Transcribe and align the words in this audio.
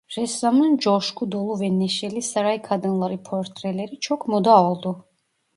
Ressamın 0.17 0.77
coşku 0.77 1.31
dolu 1.31 1.59
ve 1.59 1.79
neşeli 1.79 2.21
saray 2.21 2.61
kadınları 2.61 3.23
portreleri 3.23 3.99
çok 3.99 4.27
moda 4.27 4.63
oldu. 4.63 5.05